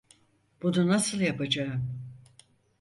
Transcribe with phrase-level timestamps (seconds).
[0.61, 2.01] Bunu nasıl yapacağım?